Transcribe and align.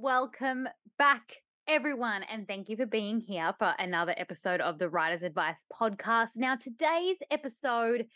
Welcome 0.00 0.68
back, 0.96 1.32
everyone, 1.66 2.22
and 2.30 2.46
thank 2.46 2.68
you 2.68 2.76
for 2.76 2.86
being 2.86 3.18
here 3.18 3.52
for 3.58 3.74
another 3.80 4.14
episode 4.16 4.60
of 4.60 4.78
the 4.78 4.88
Writer's 4.88 5.24
Advice 5.24 5.56
podcast. 5.72 6.28
Now, 6.36 6.54
today's 6.54 7.16
episode 7.32 8.06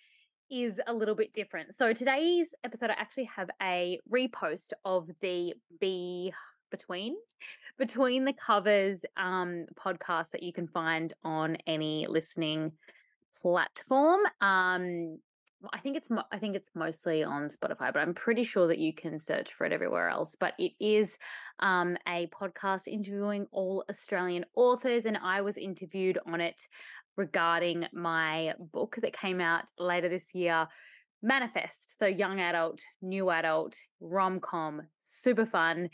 is 0.49 0.79
a 0.87 0.95
little 0.95 1.17
bit 1.17 1.35
different. 1.35 1.75
So, 1.77 1.93
today's 1.93 2.47
episode, 2.63 2.91
I 2.91 2.95
actually 2.99 3.25
have 3.25 3.51
a 3.61 3.99
repost 4.09 4.69
of 4.85 5.11
the 5.23 5.55
Be 5.81 6.33
Between 6.71 7.17
between 7.79 8.27
the 8.27 8.33
covers 8.33 9.01
um, 9.17 9.67
podcast 9.75 10.31
that 10.31 10.45
you 10.45 10.53
can 10.53 10.69
find 10.69 11.13
on 11.25 11.57
any 11.67 12.07
listening 12.09 12.71
platform. 13.41 14.21
Um, 14.41 15.19
I 15.73 15.79
think 15.79 15.97
it's 15.97 16.09
I 16.31 16.39
think 16.39 16.57
it's 16.57 16.71
mostly 16.75 17.23
on 17.23 17.49
Spotify, 17.49 17.93
but 17.93 17.99
I'm 17.99 18.15
pretty 18.15 18.45
sure 18.45 18.67
that 18.67 18.79
you 18.79 18.93
can 18.93 19.21
search 19.21 19.53
for 19.55 19.65
it 19.65 19.73
everywhere 19.73 20.09
else. 20.09 20.37
But 20.39 20.55
it 20.59 20.73
is 20.81 21.11
um, 21.61 21.97
a 22.09 22.29
podcast 22.29 22.89
interviewing 22.89 23.47
all 23.53 23.85
Australian 23.91 24.45
authors, 24.55 25.05
and 25.07 25.19
I 25.23 25.41
was 25.43 25.57
interviewed 25.57 26.19
on 26.27 26.41
it 26.41 26.61
regarding 27.17 27.87
my 27.93 28.55
book 28.73 28.97
that 29.03 29.17
came 29.17 29.41
out 29.41 29.65
later 29.79 30.09
this 30.09 30.25
year, 30.33 30.67
Manifest. 31.23 31.99
So 31.99 32.07
young 32.07 32.41
adult, 32.41 32.81
new 33.01 33.31
adult, 33.31 33.77
rom 34.01 34.41
com, 34.41 34.83
super 35.09 35.47
fun. 35.47 35.91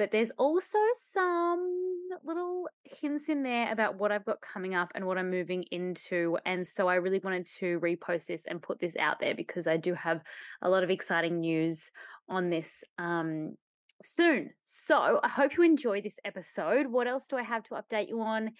But 0.00 0.12
there's 0.12 0.30
also 0.38 0.78
some 1.12 2.08
little 2.24 2.70
hints 2.84 3.28
in 3.28 3.42
there 3.42 3.70
about 3.70 3.98
what 3.98 4.10
I've 4.10 4.24
got 4.24 4.38
coming 4.40 4.74
up 4.74 4.90
and 4.94 5.04
what 5.04 5.18
I'm 5.18 5.30
moving 5.30 5.62
into. 5.64 6.38
And 6.46 6.66
so 6.66 6.88
I 6.88 6.94
really 6.94 7.20
wanted 7.22 7.46
to 7.58 7.78
repost 7.80 8.24
this 8.24 8.40
and 8.46 8.62
put 8.62 8.80
this 8.80 8.96
out 8.96 9.20
there 9.20 9.34
because 9.34 9.66
I 9.66 9.76
do 9.76 9.92
have 9.92 10.22
a 10.62 10.70
lot 10.70 10.84
of 10.84 10.88
exciting 10.88 11.40
news 11.40 11.82
on 12.30 12.48
this 12.48 12.82
um, 12.96 13.56
soon. 14.02 14.48
So 14.62 15.20
I 15.22 15.28
hope 15.28 15.58
you 15.58 15.64
enjoy 15.64 16.00
this 16.00 16.16
episode. 16.24 16.86
What 16.86 17.06
else 17.06 17.24
do 17.28 17.36
I 17.36 17.42
have 17.42 17.64
to 17.64 17.74
update 17.74 18.08
you 18.08 18.22
on? 18.22 18.52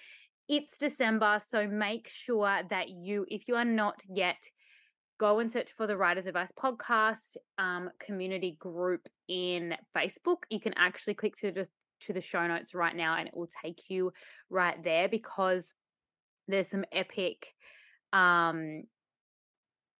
It's 0.47 0.77
December, 0.77 1.41
so 1.48 1.66
make 1.66 2.10
sure 2.12 2.60
that 2.69 2.91
you, 2.91 3.25
if 3.28 3.48
you 3.48 3.54
are 3.54 3.64
not 3.64 3.94
yet 4.14 4.36
go 5.20 5.38
and 5.38 5.52
search 5.52 5.68
for 5.76 5.86
the 5.86 5.96
Writers 5.98 6.24
Advice 6.24 6.48
podcast 6.58 7.36
um, 7.58 7.90
community 8.04 8.56
group 8.58 9.06
in 9.28 9.74
Facebook. 9.94 10.38
You 10.48 10.58
can 10.58 10.72
actually 10.78 11.12
click 11.12 11.34
through 11.38 11.52
the, 11.52 11.68
to 12.06 12.14
the 12.14 12.22
show 12.22 12.46
notes 12.48 12.72
right 12.74 12.96
now 12.96 13.16
and 13.18 13.28
it 13.28 13.36
will 13.36 13.50
take 13.62 13.82
you 13.88 14.14
right 14.48 14.82
there 14.82 15.10
because 15.10 15.66
there's 16.48 16.70
some 16.70 16.86
epic 16.91 17.36
um, 18.14 18.84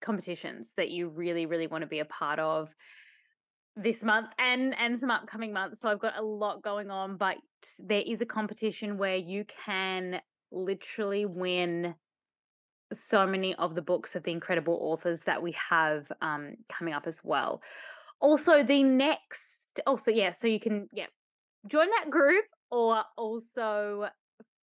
competitions 0.00 0.72
that 0.78 0.88
you 0.88 1.08
really, 1.08 1.44
really 1.44 1.66
want 1.66 1.82
to 1.82 1.86
be 1.86 1.98
a 1.98 2.06
part 2.06 2.38
of 2.38 2.70
this 3.76 4.02
month 4.02 4.28
and 4.38 4.74
and 4.78 4.98
some 4.98 5.12
upcoming 5.12 5.52
months 5.52 5.80
so 5.80 5.88
i've 5.88 6.00
got 6.00 6.18
a 6.18 6.22
lot 6.22 6.60
going 6.60 6.91
on 6.91 7.16
but 7.16 7.36
there 7.78 8.02
is 8.04 8.20
a 8.20 8.26
competition 8.26 8.98
where 8.98 9.16
you 9.16 9.44
can 9.64 10.20
literally 10.50 11.25
win 11.25 11.94
so 12.93 13.27
many 13.27 13.55
of 13.55 13.75
the 13.75 13.83
books 13.83 14.15
of 14.15 14.23
the 14.23 14.33
incredible 14.33 14.78
authors 14.81 15.21
that 15.27 15.43
we 15.43 15.55
have 15.71 16.11
um, 16.21 16.55
coming 16.69 16.95
up 16.95 17.06
as 17.06 17.19
well. 17.23 17.62
Also, 18.21 18.62
the 18.62 18.83
next, 18.83 19.81
also, 19.87 20.11
yeah, 20.11 20.33
so 20.33 20.47
you 20.47 20.61
can, 20.61 20.89
yeah, 20.93 21.06
join 21.67 21.89
that 21.99 22.11
group 22.11 22.45
or 22.71 23.03
also 23.17 24.09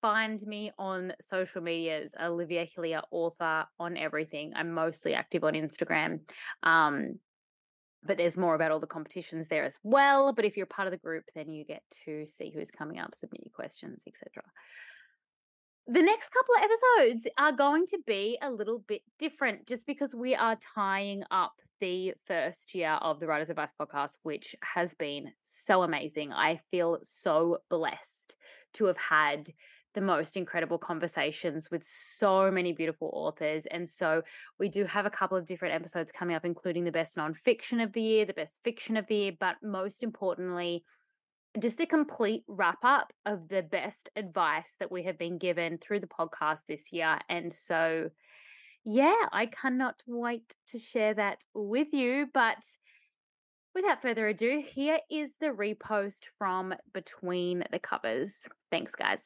find 0.03 0.43
me 0.43 0.71
on 0.79 1.13
social 1.31 1.63
medias, 1.63 2.11
Olivia 2.23 2.67
Hillier, 2.75 3.03
author 3.11 3.65
on 3.79 3.97
everything. 3.97 4.53
I'm 4.55 4.73
mostly 4.73 5.15
active 5.15 5.45
on 5.45 5.55
Instagram. 5.55 6.21
Um, 6.63 7.19
but 8.05 8.19
there's 8.19 8.37
more 8.37 8.55
about 8.55 8.71
all 8.71 8.79
the 8.79 8.87
competitions 8.87 9.49
there 9.49 9.65
as 9.65 9.75
well. 9.83 10.33
But 10.33 10.45
if 10.45 10.57
you're 10.57 10.67
part 10.67 10.87
of 10.87 10.93
the 10.93 10.99
group, 10.99 11.25
then 11.35 11.51
you 11.51 11.65
get 11.65 11.83
to 12.05 12.27
see 12.39 12.53
who's 12.55 12.71
coming 12.71 13.01
up, 13.01 13.15
submit 13.15 13.43
your 13.45 13.53
questions, 13.53 14.01
etc 14.07 14.45
the 15.89 16.03
next 16.03 16.31
couple 16.33 16.55
of 16.57 16.71
episodes 16.71 17.27
are 17.39 17.53
going 17.53 17.87
to 17.87 17.99
be 18.07 18.39
a 18.43 18.51
little 18.51 18.81
bit 18.89 19.03
different 19.21 19.67
just 19.67 19.87
because 19.87 20.13
we 20.13 20.35
are 20.35 20.59
tying 20.75 21.23
up 21.31 21.53
the 21.81 22.13
first 22.27 22.75
year 22.75 22.93
of 22.93 23.21
the 23.21 23.27
Writers 23.27 23.51
Advice 23.51 23.71
podcast, 23.81 24.17
which 24.25 24.57
has 24.63 24.91
been 24.99 25.31
so 25.45 25.83
amazing. 25.83 26.33
I 26.33 26.61
feel 26.73 26.99
so 27.05 27.59
blessed 27.71 28.35
to 28.75 28.87
have 28.87 28.97
had 28.97 29.53
the 29.95 30.01
most 30.01 30.37
incredible 30.37 30.77
conversations 30.77 31.71
with 31.71 31.85
so 32.19 32.51
many 32.51 32.73
beautiful 32.73 33.11
authors. 33.15 33.65
And 33.71 33.89
so 33.89 34.23
we 34.59 34.69
do 34.69 34.85
have 34.85 35.07
a 35.07 35.11
couple 35.11 35.39
of 35.39 35.47
different 35.47 35.75
episodes 35.75 36.11
coming 36.17 36.35
up, 36.35 36.45
including 36.45 36.85
the 36.85 36.93
best 36.93 37.17
nonfiction 37.17 37.83
of 37.83 37.93
the 37.93 38.03
year, 38.03 38.25
the 38.25 38.35
best 38.35 38.59
fiction 38.65 38.97
of 38.97 39.07
the 39.07 39.15
year, 39.15 39.33
but 39.39 39.57
most 39.63 40.03
importantly, 40.03 40.85
just 41.59 41.81
a 41.81 41.87
complete 41.87 42.45
wrap 42.49 42.79
up 42.83 43.13
of 43.25 43.49
the 43.49 43.63
best 43.63 44.11
advice 44.17 44.69
that 44.79 44.91
we 44.91 45.05
have 45.05 45.19
been 45.19 45.39
given 45.39 45.79
through 45.79 46.01
the 46.01 46.07
podcast 46.07 46.61
this 46.69 46.93
year. 46.93 47.19
And 47.29 47.53
so, 47.53 48.11
yeah, 48.85 49.15
I 49.33 49.47
cannot 49.47 49.97
wait 50.07 50.55
to 50.73 50.79
share 50.79 51.15
that 51.15 51.39
with 51.55 51.89
you. 51.93 52.27
But 52.33 52.59
without 53.75 54.03
further 54.03 54.29
ado, 54.29 54.63
here 54.75 54.99
is 55.11 55.31
the 55.41 55.49
repost 55.49 56.21
from 56.39 56.75
Between 56.93 57.65
the 57.71 57.79
Covers. 57.79 58.35
Thanks, 58.71 58.93
guys. 58.95 59.21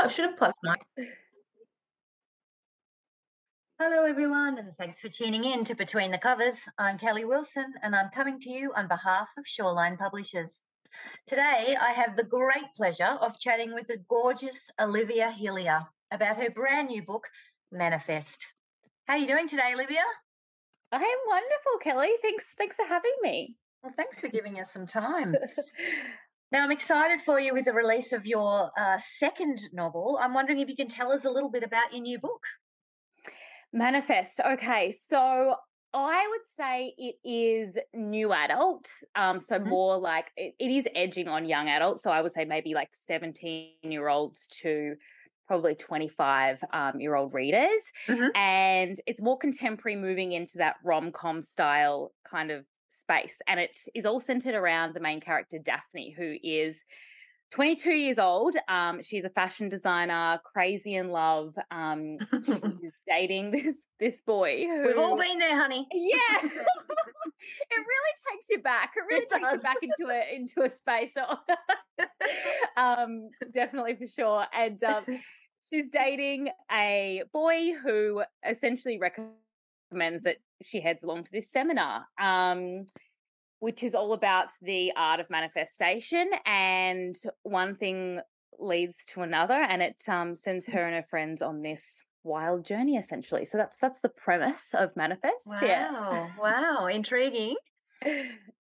I 0.00 0.06
should 0.06 0.26
have 0.26 0.36
plugged 0.36 0.54
my. 0.62 0.76
Hello, 3.80 4.04
everyone, 4.04 4.58
and 4.58 4.72
thanks 4.78 5.00
for 5.00 5.08
tuning 5.08 5.44
in 5.44 5.64
to 5.64 5.74
Between 5.74 6.12
the 6.12 6.18
Covers. 6.18 6.54
I'm 6.78 6.98
Kelly 6.98 7.24
Wilson, 7.24 7.74
and 7.82 7.96
I'm 7.96 8.10
coming 8.14 8.38
to 8.40 8.50
you 8.50 8.72
on 8.76 8.86
behalf 8.86 9.28
of 9.36 9.44
Shawline 9.44 9.98
Publishers. 9.98 10.52
Today, 11.26 11.76
I 11.80 11.90
have 11.92 12.16
the 12.16 12.22
great 12.22 12.72
pleasure 12.76 13.18
of 13.20 13.40
chatting 13.40 13.74
with 13.74 13.88
the 13.88 13.98
gorgeous 14.08 14.56
Olivia 14.80 15.32
Hillier 15.32 15.84
about 16.12 16.36
her 16.36 16.50
brand 16.50 16.88
new 16.88 17.02
book, 17.02 17.24
Manifest. 17.72 18.46
How 19.06 19.14
are 19.14 19.18
you 19.18 19.26
doing 19.26 19.48
today, 19.48 19.72
Olivia? 19.74 20.04
I 20.92 20.96
am 20.96 21.18
wonderful, 21.26 21.78
Kelly. 21.82 22.12
Thanks, 22.22 22.44
thanks 22.56 22.76
for 22.76 22.84
having 22.84 23.14
me. 23.22 23.56
Well, 23.82 23.92
thanks 23.96 24.20
for 24.20 24.28
giving 24.28 24.60
us 24.60 24.72
some 24.72 24.86
time. 24.86 25.34
Now, 26.50 26.64
I'm 26.64 26.70
excited 26.70 27.20
for 27.26 27.38
you 27.38 27.52
with 27.52 27.66
the 27.66 27.74
release 27.74 28.12
of 28.12 28.24
your 28.24 28.70
uh, 28.78 28.98
second 29.18 29.60
novel. 29.72 30.18
I'm 30.20 30.32
wondering 30.32 30.60
if 30.60 30.68
you 30.68 30.76
can 30.76 30.88
tell 30.88 31.12
us 31.12 31.24
a 31.24 31.30
little 31.30 31.50
bit 31.50 31.62
about 31.62 31.92
your 31.92 32.00
new 32.00 32.18
book. 32.18 32.42
Manifest. 33.72 34.40
Okay, 34.40 34.96
so 35.08 35.56
I 35.92 36.26
would 36.30 36.40
say 36.58 36.94
it 36.96 37.16
is 37.28 37.76
new 37.94 38.32
adult. 38.32 38.88
Um, 39.14 39.40
so 39.40 39.58
mm-hmm. 39.58 39.68
more 39.68 39.98
like 39.98 40.30
it, 40.36 40.54
it 40.58 40.70
is 40.70 40.86
edging 40.94 41.28
on 41.28 41.44
young 41.44 41.68
adult. 41.68 42.02
So 42.02 42.10
I 42.10 42.22
would 42.22 42.32
say 42.32 42.46
maybe 42.46 42.72
like 42.72 42.88
17 43.06 43.72
year 43.82 44.08
olds 44.08 44.40
to 44.62 44.94
probably 45.46 45.74
25 45.74 46.58
um, 46.72 47.00
year 47.00 47.14
old 47.14 47.34
readers. 47.34 47.82
Mm-hmm. 48.06 48.36
And 48.36 49.00
it's 49.06 49.20
more 49.20 49.38
contemporary, 49.38 49.96
moving 49.96 50.32
into 50.32 50.58
that 50.58 50.76
rom 50.82 51.12
com 51.12 51.42
style 51.42 52.12
kind 52.30 52.50
of 52.50 52.64
space. 53.08 53.34
And 53.46 53.58
it 53.58 53.70
is 53.94 54.04
all 54.04 54.20
centered 54.20 54.54
around 54.54 54.94
the 54.94 55.00
main 55.00 55.20
character, 55.20 55.58
Daphne, 55.58 56.14
who 56.16 56.36
is 56.42 56.76
22 57.52 57.90
years 57.90 58.18
old. 58.18 58.56
Um, 58.68 59.00
she's 59.02 59.24
a 59.24 59.30
fashion 59.30 59.68
designer, 59.68 60.40
crazy 60.44 60.94
in 60.94 61.08
love. 61.08 61.54
Um, 61.70 62.18
she's 62.30 62.92
dating 63.08 63.50
this 63.52 63.76
this 63.98 64.20
boy. 64.26 64.64
Who, 64.66 64.82
We've 64.86 64.98
all 64.98 65.16
been 65.16 65.38
there, 65.38 65.56
honey. 65.56 65.86
Yeah, 65.94 66.40
it 67.70 67.76
really 67.76 68.14
takes 68.30 68.44
you 68.50 68.62
back. 68.62 68.92
It 68.96 69.00
really 69.08 69.24
It 69.24 69.30
takes 69.30 69.52
you 69.52 69.58
back 69.58 69.76
into 69.82 70.12
a 70.12 70.34
into 70.36 70.62
a 70.62 70.70
space. 70.74 71.12
um, 72.76 73.30
definitely 73.52 73.96
for 73.96 74.06
sure. 74.14 74.44
And 74.54 74.82
um, 74.84 75.04
she's 75.70 75.86
dating 75.92 76.48
a 76.70 77.22
boy 77.32 77.72
who 77.82 78.22
essentially 78.48 78.98
recommends 78.98 79.34
that 79.90 80.36
she 80.62 80.80
heads 80.80 81.02
along 81.02 81.24
to 81.24 81.32
this 81.32 81.46
seminar. 81.52 82.06
Um, 82.20 82.86
which 83.60 83.82
is 83.82 83.94
all 83.94 84.12
about 84.12 84.48
the 84.62 84.92
art 84.96 85.18
of 85.18 85.28
manifestation 85.30 86.30
and 86.46 87.16
one 87.42 87.74
thing 87.74 88.20
leads 88.58 88.94
to 89.12 89.22
another 89.22 89.54
and 89.54 89.82
it 89.82 89.96
um, 90.06 90.36
sends 90.36 90.64
her 90.66 90.86
and 90.86 90.94
her 90.94 91.06
friends 91.10 91.42
on 91.42 91.62
this 91.62 91.82
wild 92.22 92.64
journey 92.64 92.96
essentially 92.96 93.44
so 93.44 93.56
that's 93.56 93.78
that's 93.78 94.00
the 94.00 94.08
premise 94.08 94.62
of 94.74 94.94
manifest 94.96 95.46
yeah 95.62 95.90
Wow, 95.92 96.30
wow, 96.38 96.86
intriguing. 96.86 97.56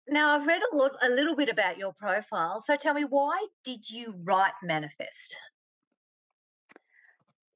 Now, 0.09 0.35
I've 0.35 0.47
read 0.47 0.61
a 0.73 0.75
lot, 0.75 0.91
a 1.01 1.09
little 1.09 1.35
bit 1.37 1.47
about 1.47 1.77
your 1.77 1.93
profile. 1.93 2.61
So 2.65 2.75
tell 2.75 2.93
me, 2.93 3.05
why 3.07 3.45
did 3.63 3.89
you 3.89 4.13
write 4.23 4.51
Manifest? 4.61 5.37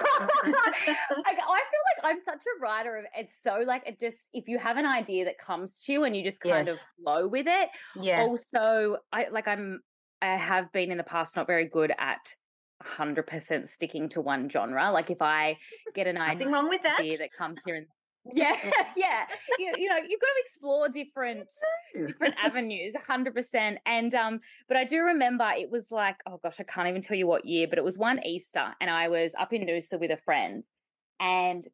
I 1.24 1.34
feel 1.34 1.84
like 1.88 2.04
I'm 2.04 2.20
such 2.26 2.42
a 2.42 2.62
writer 2.62 2.98
of 2.98 3.06
it's 3.18 3.34
so 3.44 3.64
like 3.66 3.84
it 3.86 4.00
just 4.00 4.18
if 4.34 4.48
you 4.48 4.58
have 4.60 4.78
an 4.78 4.86
idea 4.86 5.26
that 5.26 5.38
comes 5.40 5.80
to 5.86 5.94
you 5.94 6.04
and 6.04 6.16
you 6.16 6.24
just 6.24 6.40
kind 6.40 6.68
of 6.68 6.80
flow 7.02 7.28
with 7.28 7.48
it 7.48 7.70
yeah. 7.96 8.22
also 8.22 8.98
i 9.14 9.28
like 9.32 9.48
i'm 9.48 9.82
i 10.22 10.36
have 10.36 10.72
been 10.72 10.92
in 10.92 10.98
the 10.98 11.04
past 11.04 11.36
not 11.36 11.48
very 11.48 11.66
good 11.66 11.94
at 11.98 12.34
100% 12.98 13.70
sticking 13.70 14.08
to 14.10 14.22
one 14.22 14.50
genre 14.50 14.92
like 14.92 15.10
if 15.10 15.22
i 15.22 15.58
get 15.94 16.08
an 16.08 16.18
idea 16.18 16.48
wrong 16.50 16.70
with 16.70 16.82
that. 16.84 17.02
that 17.20 17.30
comes 17.38 17.60
here 17.66 17.76
and 17.76 17.86
yeah 18.34 18.56
yeah 18.96 19.26
you, 19.58 19.74
you 19.78 19.90
know 19.90 19.98
you've 19.98 20.22
got 20.22 20.28
to 20.28 20.44
explore 20.46 20.90
different 20.90 21.48
different 22.08 22.36
avenues 22.44 22.94
100% 23.10 23.78
and 23.86 24.14
um 24.14 24.40
but 24.68 24.78
i 24.78 24.84
do 24.84 25.00
remember 25.02 25.50
it 25.58 25.70
was 25.70 25.86
like 25.92 26.18
oh 26.28 26.40
gosh 26.42 26.56
i 26.60 26.64
can't 26.64 26.88
even 26.88 27.02
tell 27.02 27.18
you 27.18 27.28
what 27.28 27.46
year 27.46 27.68
but 27.68 27.78
it 27.78 27.84
was 27.84 27.98
one 27.98 28.24
easter 28.26 28.74
and 28.82 28.90
i 28.90 29.08
was 29.10 29.32
up 29.40 29.54
in 29.54 29.64
noosa 29.64 30.00
with 30.00 30.12
a 30.12 30.18
friend 30.18 30.64
and 31.20 31.66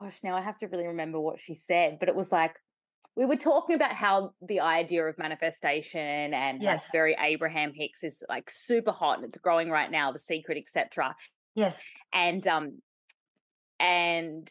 gosh 0.00 0.16
now 0.22 0.36
i 0.36 0.40
have 0.40 0.58
to 0.58 0.66
really 0.66 0.86
remember 0.86 1.20
what 1.20 1.38
she 1.40 1.54
said 1.54 1.98
but 1.98 2.08
it 2.08 2.14
was 2.14 2.30
like 2.30 2.56
we 3.16 3.24
were 3.26 3.36
talking 3.36 3.76
about 3.76 3.92
how 3.92 4.32
the 4.42 4.58
idea 4.60 5.04
of 5.04 5.16
manifestation 5.18 6.34
and 6.34 6.58
like 6.62 6.80
Yes. 6.80 6.88
very 6.92 7.16
abraham 7.20 7.72
hicks 7.74 8.02
is 8.02 8.22
like 8.28 8.50
super 8.50 8.92
hot 8.92 9.18
and 9.18 9.26
it's 9.26 9.38
growing 9.38 9.70
right 9.70 9.90
now 9.90 10.12
the 10.12 10.18
secret 10.18 10.58
etc 10.58 11.14
Yes. 11.54 11.78
and 12.12 12.46
um 12.46 12.80
and 13.78 14.48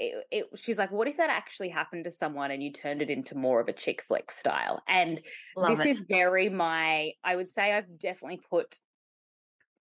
it, 0.00 0.24
it, 0.30 0.44
she's 0.62 0.78
like 0.78 0.92
what 0.92 1.08
if 1.08 1.16
that 1.16 1.28
actually 1.30 1.68
happened 1.68 2.04
to 2.04 2.10
someone 2.10 2.50
and 2.50 2.62
you 2.62 2.72
turned 2.72 3.02
it 3.02 3.10
into 3.10 3.34
more 3.34 3.60
of 3.60 3.68
a 3.68 3.72
chick 3.72 4.02
flick 4.06 4.30
style 4.30 4.80
and 4.88 5.20
Love 5.56 5.76
this 5.78 5.86
it. 5.86 5.88
is 5.90 6.02
very 6.08 6.48
my 6.48 7.10
i 7.24 7.34
would 7.34 7.50
say 7.50 7.72
i've 7.72 7.98
definitely 7.98 8.40
put 8.48 8.76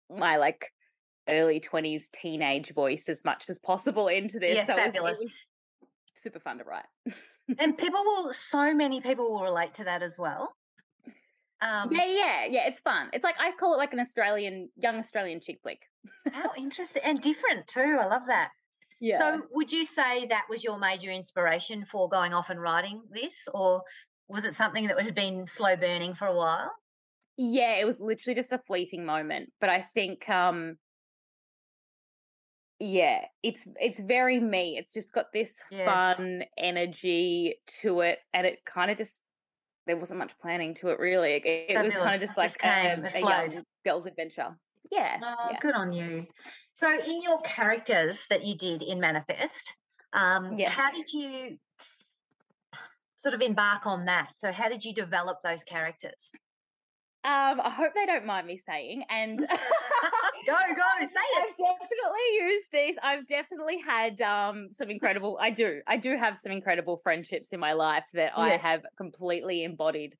my 0.10 0.38
like 0.38 0.66
early 1.28 1.60
20s 1.62 2.06
teenage 2.12 2.74
voice 2.74 3.04
as 3.08 3.24
much 3.24 3.46
as 3.50 3.60
possible 3.60 4.08
into 4.08 4.40
this 4.40 4.56
Yeah, 4.56 4.66
so 4.66 4.74
it 4.74 4.76
was- 4.76 4.86
it 4.86 4.94
fabulous. 4.94 5.20
was 5.20 5.32
super 6.24 6.40
fun 6.40 6.58
to 6.58 6.64
write 6.64 6.86
and 7.60 7.78
people 7.84 8.04
will, 8.04 8.34
so 8.34 8.74
many 8.74 9.02
people 9.02 9.32
will 9.32 9.44
relate 9.44 9.76
to 9.76 9.84
that 9.86 10.04
as 10.04 10.18
well. 10.18 10.54
Um, 11.62 11.90
yeah 11.92 12.06
yeah 12.06 12.46
yeah 12.50 12.68
it's 12.68 12.80
fun 12.82 13.10
it's 13.14 13.24
like 13.24 13.36
i 13.40 13.52
call 13.52 13.74
it 13.74 13.78
like 13.78 13.92
an 13.92 14.00
australian 14.00 14.70
young 14.78 14.96
australian 14.96 15.42
chick 15.42 15.60
flick 15.62 15.80
How 16.32 16.52
interesting 16.58 17.02
and 17.04 17.22
different 17.22 17.68
too. 17.68 17.98
I 18.00 18.06
love 18.08 18.24
that. 18.28 18.50
Yeah 19.00 19.40
So, 19.40 19.48
would 19.52 19.72
you 19.72 19.86
say 19.86 20.26
that 20.28 20.48
was 20.50 20.64
your 20.64 20.78
major 20.80 21.12
inspiration 21.12 21.86
for 21.86 22.10
going 22.10 22.34
off 22.34 22.50
and 22.50 22.62
writing 22.62 23.04
this, 23.12 23.48
or 23.54 23.84
was 24.28 24.46
it 24.46 24.56
something 24.56 24.88
that 24.88 25.02
had 25.02 25.16
been 25.16 25.48
slow 25.48 25.76
burning 25.76 26.16
for 26.16 26.28
a 26.28 26.36
while? 26.36 26.72
Yeah, 27.38 27.76
it 27.76 27.86
was 27.86 28.00
literally 28.00 28.36
just 28.36 28.52
a 28.52 28.60
fleeting 28.60 29.06
moment, 29.06 29.54
but 29.60 29.70
I 29.70 29.82
think 29.94 30.28
um 30.30 30.78
yeah, 32.80 33.26
it's 33.44 33.68
it's 33.80 34.00
very 34.00 34.40
me. 34.40 34.78
It's 34.78 34.94
just 34.94 35.12
got 35.12 35.28
this 35.34 35.52
Yes. 35.70 35.86
fun 35.86 36.44
energy 36.58 37.62
to 37.82 38.02
it 38.02 38.20
and 38.34 38.48
it 38.48 38.60
kind 38.66 38.90
of 38.92 38.98
just 38.98 39.20
there 39.88 39.98
wasn't 39.98 40.20
much 40.20 40.34
planning 40.42 40.76
to 40.76 40.90
it 40.90 41.00
really. 41.00 41.34
It, 41.36 41.46
it 41.46 41.82
was 41.82 41.96
kind 41.98 42.16
of 42.16 42.22
just 42.22 42.38
just 42.42 42.58
like 42.58 42.60
came, 42.60 43.06
a, 43.06 43.20
a 43.20 43.22
young 43.22 43.66
girl's 43.86 44.08
adventure. 44.08 44.58
Yeah. 44.92 45.22
Oh, 45.22 45.36
yeah. 45.44 45.60
good 45.60 45.76
on 45.76 45.92
you. 45.94 46.28
So, 46.80 46.90
in 46.98 47.22
your 47.22 47.42
characters 47.42 48.26
that 48.30 48.46
you 48.46 48.56
did 48.56 48.82
in 48.82 49.02
Manifest, 49.02 49.74
um, 50.14 50.58
Yes. 50.58 50.74
how 50.74 50.92
did 50.92 51.12
you 51.12 51.60
sort 53.18 53.34
of 53.34 53.42
embark 53.42 53.86
on 53.86 54.06
that? 54.06 54.34
So, 54.34 54.52
how 54.52 54.70
did 54.70 54.86
you 54.86 54.94
develop 54.94 55.40
those 55.44 55.64
characters? 55.64 56.30
Um 57.26 57.60
I 57.60 57.70
hope 57.70 57.94
they 57.94 58.06
don't 58.06 58.26
mind 58.26 58.48
me 58.48 58.62
saying 58.66 59.04
and 59.10 59.40
Go, 60.50 60.56
go, 60.76 60.84
say 61.00 61.06
it. 61.06 61.44
I've 61.44 61.58
definitely 61.58 62.28
used 62.34 62.68
these. 62.72 62.96
I've 63.04 63.28
definitely 63.28 63.78
had 63.86 64.22
um, 64.22 64.70
some 64.78 64.90
incredible. 64.90 65.38
I 65.40 65.50
do. 65.50 65.82
I 65.86 65.98
do 65.98 66.18
have 66.18 66.40
some 66.42 66.52
incredible 66.52 67.02
friendships 67.04 67.50
in 67.52 67.60
my 67.60 67.74
life 67.74 68.06
that 68.14 68.34
I 68.36 68.58
have 68.58 68.84
completely 68.98 69.64
embodied. 69.64 70.16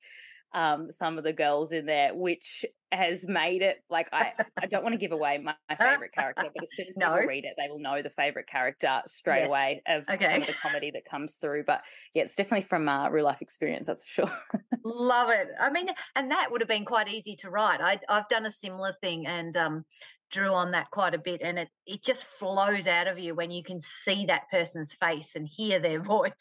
Um, 0.52 0.90
some 0.92 1.16
of 1.18 1.24
the 1.24 1.32
girls 1.32 1.70
in 1.72 1.86
there, 1.86 2.14
which 2.14 2.64
has 2.92 3.22
made 3.22 3.62
it 3.62 3.78
like 3.88 4.08
I. 4.12 4.32
I 4.62 4.66
don't 4.66 4.82
want 4.82 4.92
to 4.92 4.98
give 4.98 5.12
away 5.12 5.38
my, 5.38 5.56
my 5.70 5.76
favorite 5.82 6.12
character, 6.12 6.50
but 6.52 6.62
as 6.62 6.74
soon 6.74 6.86
as 6.88 6.94
No. 6.96 7.16
people 7.16 7.24
read 7.24 7.46
it, 7.46 7.54
they 7.56 7.70
will 7.70 7.78
know 7.78 8.02
the 8.02 8.10
favorite 8.10 8.46
character 8.46 9.00
straight 9.06 9.42
Yes. 9.42 9.42
away 9.42 9.80
of 9.86 10.04
some 10.28 10.42
of 10.42 10.46
the 10.46 10.52
comedy 10.52 10.90
that 10.90 11.06
comes 11.06 11.36
through. 11.36 11.64
But 11.64 11.80
yeah, 12.12 12.24
it's 12.24 12.36
definitely 12.36 12.66
from 12.68 12.86
uh, 12.90 13.08
real 13.08 13.24
life 13.24 13.40
experience. 13.40 13.86
That's 13.86 14.02
for 14.04 14.26
sure. 14.26 14.42
Love 14.82 15.28
it. 15.30 15.48
I 15.60 15.70
mean, 15.70 15.90
and 16.16 16.30
that 16.30 16.50
would 16.50 16.62
have 16.62 16.68
been 16.68 16.86
quite 16.86 17.08
easy 17.08 17.36
to 17.36 17.50
write. 17.50 17.80
I, 17.82 18.00
I've 18.08 18.28
done 18.28 18.46
a 18.46 18.50
similar 18.52 18.94
thing 18.94 19.26
and 19.26 19.54
um, 19.56 19.84
drew 20.30 20.48
on 20.54 20.70
that 20.70 20.90
quite 20.90 21.14
a 21.14 21.18
bit, 21.18 21.42
and 21.42 21.58
it 21.58 21.68
it 21.84 22.02
just 22.02 22.24
flows 22.24 22.86
out 22.86 23.06
of 23.06 23.18
you 23.18 23.34
when 23.34 23.50
you 23.50 23.62
can 23.62 23.78
see 23.80 24.24
that 24.26 24.48
person's 24.50 24.94
face 24.94 25.36
and 25.36 25.46
hear 25.46 25.80
their 25.80 26.00
voice. 26.02 26.32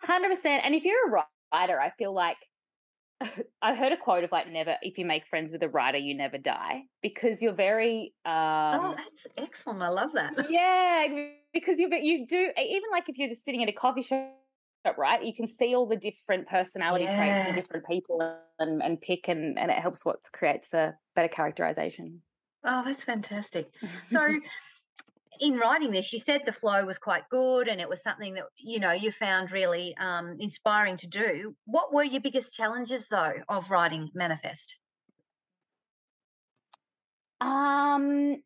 Hundred 0.00 0.36
percent. 0.36 0.64
And 0.64 0.74
if 0.74 0.84
you're 0.84 1.08
a 1.08 1.24
writer, 1.52 1.80
I 1.80 1.90
feel 1.98 2.12
like 2.12 2.38
I 3.62 3.74
heard 3.74 3.92
a 3.92 3.96
quote 3.96 4.24
of 4.24 4.32
like 4.32 4.50
never 4.50 4.76
if 4.82 4.98
you 4.98 5.06
make 5.06 5.26
friends 5.28 5.52
with 5.52 5.62
a 5.62 5.68
writer, 5.68 5.98
you 5.98 6.14
never 6.14 6.38
die 6.38 6.82
because 7.02 7.40
you're 7.40 7.54
very 7.54 8.14
oh, 8.26 8.30
um 8.30 8.94
that's 8.96 9.26
excellent. 9.38 9.82
I 9.82 9.88
love 9.88 10.10
that. 10.14 10.32
yeah 10.50 11.06
because 11.54 11.78
you 11.78 11.88
you 12.00 12.26
do 12.26 12.50
even 12.58 12.90
like 12.92 13.08
if 13.08 13.16
you're 13.16 13.28
just 13.28 13.44
sitting 13.44 13.62
at 13.62 13.68
a 13.68 13.72
coffee 13.72 14.02
shop 14.02 14.32
right 14.98 15.24
you 15.24 15.34
can 15.34 15.48
see 15.48 15.74
all 15.74 15.86
the 15.86 15.96
different 15.96 16.46
personality 16.48 17.06
traits 17.06 17.18
Yeah. 17.18 17.48
in 17.48 17.54
different 17.56 17.86
people 17.86 18.38
and, 18.60 18.82
and 18.82 19.00
pick 19.00 19.28
and 19.28 19.58
and 19.58 19.70
it 19.70 19.78
helps 19.78 20.04
what 20.04 20.18
creates 20.32 20.72
a 20.74 20.94
better 21.14 21.28
characterization 21.28 22.22
Oh, 22.68 22.82
that's 22.84 23.04
fantastic. 23.04 23.68
So, 24.08 24.18
in 25.40 25.58
writing 25.58 25.90
this, 25.90 26.12
you 26.12 26.18
said 26.18 26.42
the 26.44 26.52
flow 26.52 26.84
was 26.84 26.98
quite 26.98 27.28
good, 27.30 27.68
and 27.68 27.80
it 27.80 27.88
was 27.88 28.02
something 28.02 28.34
that 28.34 28.44
you 28.56 28.80
know 28.80 28.92
you 28.92 29.10
found 29.12 29.52
really 29.52 29.96
um, 29.98 30.36
inspiring 30.40 30.96
to 30.98 31.06
do. 31.06 31.56
What 31.64 31.92
were 31.92 32.04
your 32.04 32.20
biggest 32.20 32.54
challenges, 32.54 33.08
though, 33.08 33.34
of 33.48 33.70
writing 33.70 34.10
Manifest? 34.14 34.76
Um, 37.40 38.42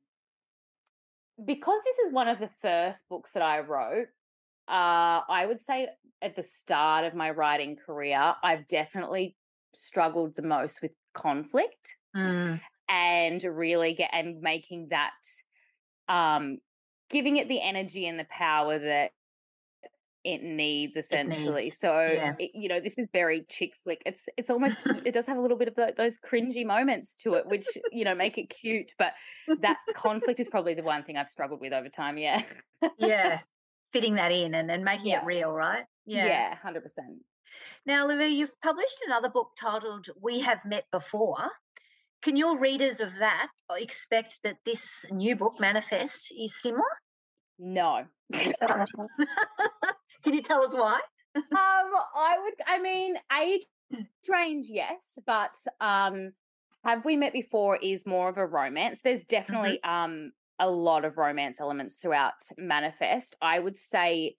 because 1.45 1.81
this 1.85 2.07
is 2.07 2.13
one 2.13 2.29
of 2.29 2.39
the 2.39 2.51
first 2.61 3.03
books 3.09 3.31
that 3.33 3.43
I 3.43 3.61
wrote, 3.61 4.09
uh, 4.69 5.23
I 5.29 5.47
would 5.47 5.61
say 5.67 5.89
at 6.23 6.37
the 6.37 6.43
start 6.43 7.05
of 7.05 7.15
my 7.15 7.31
writing 7.31 7.77
career, 7.77 8.35
I've 8.43 8.69
definitely 8.69 9.37
struggled 9.75 10.37
the 10.37 10.43
most 10.43 10.83
with 10.83 10.93
conflict 11.15 11.97
Mm, 12.15 12.61
and 12.89 13.43
really 13.45 13.95
get 13.95 14.11
and 14.13 14.41
making 14.41 14.89
that, 14.91 15.13
um, 16.09 16.59
giving 17.11 17.37
it 17.37 17.49
the 17.49 17.61
energy 17.61 18.07
and 18.07 18.19
the 18.19 18.25
power 18.31 18.79
that 18.79 19.11
it 20.23 20.43
needs 20.43 20.97
essentially. 20.97 21.65
needs, 21.65 21.79
So 21.79 21.93
yeah. 22.03 22.35
it, 22.39 22.51
you 22.55 22.69
know, 22.69 22.81
this 22.81 22.99
is 22.99 23.09
very 23.11 23.45
chick 23.49 23.71
flick. 23.85 24.03
It's 24.05 24.21
it's 24.37 24.51
almost 24.51 24.77
it 25.05 25.13
does 25.13 25.27
have 25.27 25.39
a 25.39 25.41
little 25.41 25.57
bit 25.57 25.69
of 25.69 25.75
tho- 25.77 25.93
those 25.97 26.13
cringy 26.31 26.65
moments 26.65 27.15
to 27.23 27.35
it, 27.35 27.47
which 27.47 27.67
you 27.91 28.05
know 28.05 28.15
make 28.15 28.37
it 28.37 28.51
cute. 28.51 28.93
But 28.99 29.15
that 29.63 29.79
conflict 29.95 30.39
is 30.39 30.49
probably 30.49 30.75
the 30.75 30.83
one 30.83 31.05
thing 31.05 31.17
I've 31.17 31.31
struggled 31.31 31.61
with 31.61 31.73
over 31.73 31.89
time. 31.89 32.19
Yeah, 32.19 32.43
yeah, 32.99 33.41
fitting 33.93 34.15
that 34.17 34.31
in 34.33 34.55
and, 34.55 34.71
and 34.71 34.85
making 34.85 35.07
Yeah. 35.07 35.23
it 35.23 35.25
real, 35.25 35.51
right? 35.53 35.85
yeah, 36.05 36.55
hundred 36.57 36.83
percent. 36.83 37.25
Now, 37.87 38.05
Olivia, 38.05 38.29
you've 38.29 38.61
published 38.61 38.99
another 39.07 39.31
book 39.31 39.53
titled 39.59 40.07
"We 40.21 40.41
Have 40.41 40.59
Met 40.67 40.85
Before." 40.93 41.49
Can 42.23 42.37
your 42.37 42.59
readers 42.59 43.01
of 43.01 43.13
that 43.19 43.49
expect 43.71 44.43
that 44.43 44.59
this 44.65 45.05
new 45.11 45.37
book, 45.37 45.61
Manifest, 45.61 46.33
is 46.33 46.61
similar? 46.61 46.85
No. 47.59 48.09
Can 50.25 50.35
you 50.35 50.43
tell 50.43 50.63
us 50.65 50.73
why? 50.75 51.01
Um, 51.55 51.93
I 52.15 52.39
would. 52.43 52.55
I 52.67 52.79
mean, 52.81 53.17
age 53.41 53.67
strange, 54.25 54.69
yes, 54.69 55.01
but 55.27 55.53
um, 55.81 56.33
have 56.85 57.05
we 57.05 57.17
met 57.17 57.33
before 57.33 57.77
is 57.77 58.07
more 58.07 58.29
of 58.29 58.39
a 58.39 58.47
romance. 58.47 59.01
There's 59.05 59.25
Mm-hmm. 59.51 59.75
definitely 59.75 59.83
um 59.85 60.33
a 60.59 60.71
lot 60.71 61.05
of 61.05 61.19
romance 61.19 61.59
elements 61.61 61.97
throughout 61.99 62.35
Manifest. 62.59 63.35
I 63.43 63.59
would 63.59 63.79
say 63.79 64.37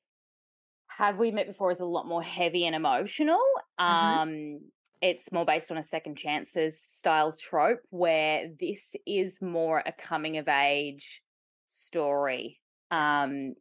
have 0.88 1.17
we 1.17 1.31
met 1.31 1.47
before 1.47 1.71
is 1.71 1.79
a 1.79 1.85
lot 1.85 2.07
more 2.07 2.23
heavy 2.23 2.65
and 2.65 2.75
emotional. 2.75 3.41
Mhm. 3.88 4.21
Um 4.23 4.71
it's 5.01 5.31
more 5.31 5.46
based 5.46 5.72
on 5.72 5.77
a 5.77 5.84
second 5.84 6.17
chances 6.17 6.77
style 6.93 7.34
trope 7.34 7.81
where 7.89 8.50
this 8.60 8.81
is 9.05 9.41
more 9.41 9.81
a 9.86 9.91
coming 9.91 10.38
of 10.38 10.48
age 10.48 11.22
story. 11.67 12.60
Um 12.91 13.55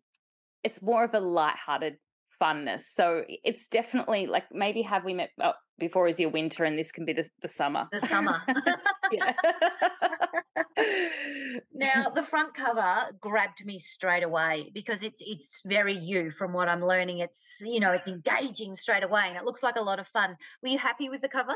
it's 0.62 0.82
more 0.82 1.04
of 1.04 1.14
a 1.14 1.20
light-hearted 1.20 1.97
funness. 2.40 2.82
So 2.94 3.23
it's 3.28 3.66
definitely 3.66 4.26
like 4.26 4.44
maybe 4.52 4.82
have 4.82 5.04
we 5.04 5.14
met 5.14 5.30
oh, 5.42 5.52
before 5.78 6.09
is 6.09 6.18
your 6.18 6.30
winter 6.30 6.64
and 6.64 6.78
this 6.78 6.90
can 6.90 7.04
be 7.04 7.12
the, 7.12 7.26
the 7.42 7.49
summer. 7.49 7.88
The 7.92 8.00
summer. 8.06 8.40
now 11.75 12.11
the 12.14 12.23
front 12.23 12.54
cover 12.54 13.06
grabbed 13.20 13.64
me 13.64 13.78
straight 13.78 14.23
away 14.23 14.70
because 14.73 15.02
it's 15.02 15.20
it's 15.25 15.61
very 15.64 15.97
you 15.97 16.30
from 16.30 16.52
what 16.52 16.68
I'm 16.68 16.85
learning. 16.85 17.18
It's 17.18 17.40
you 17.61 17.80
know 17.80 17.92
it's 17.92 18.09
engaging 18.09 18.76
straight 18.76 19.02
away 19.02 19.25
and 19.26 19.37
it 19.37 19.44
looks 19.44 19.62
like 19.62 19.76
a 19.76 19.82
lot 19.82 19.99
of 19.99 20.06
fun. 20.09 20.37
Were 20.62 20.68
you 20.68 20.78
happy 20.78 21.09
with 21.09 21.23
the 21.23 21.28
cover? 21.28 21.54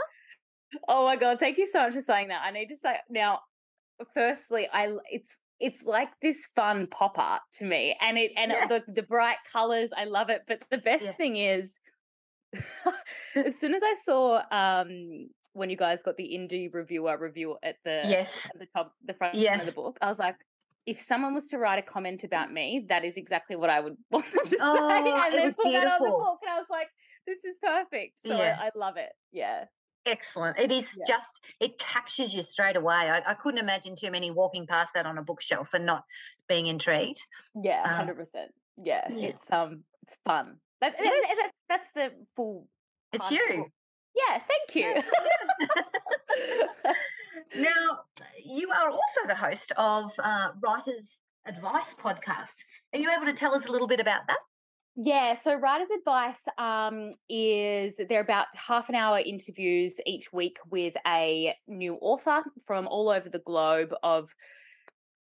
oh 0.88 1.05
my 1.05 1.17
god, 1.17 1.38
thank 1.38 1.59
you 1.59 1.69
so 1.73 1.83
much 1.83 1.95
for 1.95 2.03
saying 2.03 2.29
that. 2.29 2.43
I 2.45 2.50
need 2.50 2.67
to 2.67 2.76
say 2.83 2.97
now 3.09 3.41
firstly 4.12 4.69
I 4.73 4.93
it's 5.11 5.31
it's 5.61 5.83
like 5.83 6.09
this 6.21 6.37
fun 6.57 6.87
pop 6.87 7.19
art 7.19 7.43
to 7.59 7.65
me 7.65 7.97
and 8.01 8.19
it 8.19 8.33
and 8.37 8.51
Yeah. 8.51 8.67
the 8.69 8.83
the 8.93 9.03
bright 9.03 9.39
colors 9.53 9.91
I 9.97 10.05
love 10.05 10.29
it 10.31 10.43
but 10.47 10.65
the 10.71 10.79
best 10.79 11.05
Yeah. 11.05 11.13
thing 11.13 11.37
is 11.37 11.71
as 13.37 13.55
soon 13.61 13.75
as 13.75 13.83
I 13.83 13.97
saw 14.05 14.43
um 14.51 15.29
when 15.53 15.71
you 15.71 15.77
guys 15.77 16.01
got 16.05 16.17
the 16.17 16.25
indie 16.37 16.73
reviewer 16.73 17.17
review 17.19 17.57
at 17.63 17.77
the 17.85 18.09
Yes. 18.11 18.47
at 18.53 18.59
the 18.59 18.67
top 18.67 18.93
the 19.05 19.15
front 19.15 19.39
Yes. 19.39 19.61
of 19.61 19.67
the 19.67 19.73
book 19.73 19.99
I 20.01 20.09
was 20.09 20.19
like 20.19 20.37
if 20.87 21.03
someone 21.07 21.35
was 21.35 21.49
to 21.49 21.59
write 21.59 21.79
a 21.79 21.83
comment 21.83 22.25
about 22.25 22.53
me 22.53 22.85
that 22.89 23.05
is 23.05 23.15
exactly 23.17 23.57
what 23.57 23.71
I 23.71 23.81
would 23.81 23.97
want 24.11 24.27
them 24.35 24.47
to 24.47 24.59
Oh, 24.61 24.89
say 24.89 25.11
and 25.27 25.35
it 25.35 25.43
was 25.43 25.57
put 25.57 25.73
that 25.73 25.87
on 25.87 26.03
the 26.03 26.11
beautiful. 26.11 26.19
book 26.19 26.39
and 26.43 26.51
I 26.51 26.59
was 26.59 26.67
like 26.71 26.89
this 27.27 27.39
is 27.45 27.57
perfect 27.63 28.15
so 28.27 28.35
Yeah. 28.35 28.57
I, 28.61 28.67
I 28.67 28.71
love 28.75 28.97
it 28.97 29.13
yeah 29.33 29.65
Excellent. 30.07 30.59
It 30.59 30.71
is 30.71 30.89
Yeah. 30.97 31.05
just, 31.09 31.41
it 31.61 31.79
captures 31.79 32.35
you 32.35 32.43
straight 32.43 32.77
away. 32.77 32.95
I, 33.11 33.23
I 33.31 33.35
couldn't 33.35 33.59
imagine 33.61 33.97
too 33.97 34.11
many 34.11 34.31
walking 34.31 34.67
past 34.67 34.93
that 34.95 35.07
on 35.07 35.17
a 35.19 35.23
bookshelf 35.23 35.73
and 35.75 35.87
not 35.87 36.05
being 36.49 36.67
intrigued. 36.67 37.21
Yeah, 37.63 37.83
Um, 37.85 37.91
hundred 37.91 38.17
percent. 38.17 38.53
Yeah, 38.83 39.07
yeah. 39.11 39.29
it's 39.29 39.51
um, 39.51 39.85
it's 40.03 40.15
fun. 40.27 40.57
That, 40.81 40.95
Yes. 41.01 41.37
that- 41.37 41.51
that's 41.69 41.89
the 41.95 42.11
full. 42.37 42.69
It's 43.13 43.23
part 43.27 43.33
of 43.41 43.49
the 43.49 43.55
you. 43.55 43.67
Yeah, 44.15 44.41
thank 44.47 44.75
you. 44.77 45.03
Now, 47.57 48.01
you 48.45 48.71
are 48.71 48.91
also 48.91 49.27
the 49.27 49.35
host 49.35 49.73
of 49.77 50.11
uh, 50.23 50.49
Writers 50.61 51.05
Advice 51.47 51.95
podcast. 52.03 52.55
Are 52.93 52.99
you 52.99 53.11
able 53.11 53.27
to 53.27 53.33
tell 53.33 53.55
us 53.55 53.67
a 53.67 53.71
little 53.73 53.87
bit 53.87 54.01
about 54.01 54.23
that? 54.29 54.39
Yeah, 54.97 55.37
so 55.43 55.55
writer's 55.55 55.91
advice 55.91 56.37
um 56.59 57.15
is 57.29 57.95
they're 58.09 58.21
about 58.21 58.47
half 58.55 58.89
an 58.89 58.95
hour 58.95 59.19
interviews 59.19 59.95
each 60.07 60.33
week 60.33 60.59
with 60.71 60.95
a 61.07 61.57
new 61.67 61.95
author 61.97 62.43
from 62.67 62.87
all 62.87 63.09
over 63.09 63.29
the 63.29 63.41
globe 63.41 63.93
of 64.03 64.31